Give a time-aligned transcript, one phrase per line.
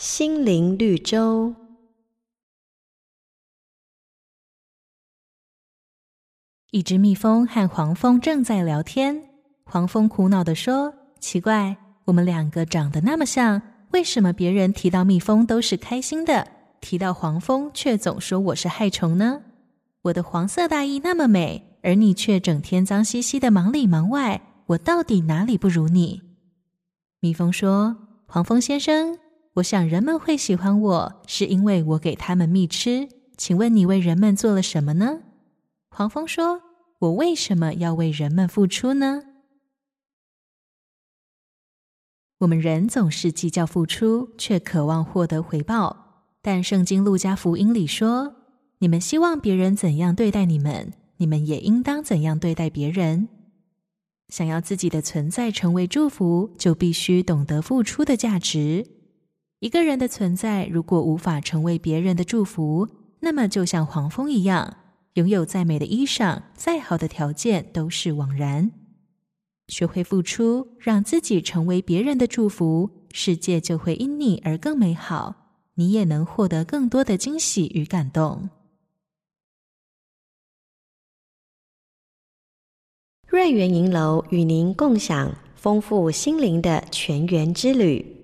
[0.00, 1.54] 心灵绿洲。
[6.70, 9.22] 一只蜜蜂和黄蜂正在聊天。
[9.66, 11.76] 黄蜂苦恼地说：“奇怪，
[12.06, 13.60] 我们两个长得那么像，
[13.90, 16.48] 为什么别人提到蜜蜂都是开心的，
[16.80, 19.42] 提到黄蜂却总说我是害虫呢？
[20.00, 26.22] 我的黄色大衣那么美，而你却整天脏兮兮的忙里忙外，我到底哪里不如你？”
[27.20, 29.18] 蜜蜂说：“黄蜂先生，
[29.54, 33.08] 我想人们会喜欢我，是因为我给他们蜜吃。
[33.36, 35.20] 请问你为人们做了什么呢？”
[35.90, 36.62] 黄蜂说
[37.00, 39.22] ：“我为什么要为人们付出呢？”
[42.38, 46.24] 我们人总是计较付出，却渴望获得回报。
[46.40, 48.36] 但圣经路加福音里说
[48.80, 53.28] ：“你们希望别人怎样对待你们，你们也应当怎样对待别人。”
[54.28, 58.86] 想要自己的存在成为祝福，就必须懂得付出的价值。
[59.60, 62.88] 一个人的存在如果无法成为别人的祝福，
[63.20, 64.78] 那么就像黄蜂一样。
[65.14, 68.70] 拥有再美的衣裳，再好的条件都是枉然。
[69.68, 75.34] 学会付出，让自己成为别人的祝福，世界就会因你而更美好，
[75.74, 78.48] 你也能获得更多的惊喜与感动。
[83.26, 88.19] 瑞圆银楼与您共享丰富心灵的泉源之旅。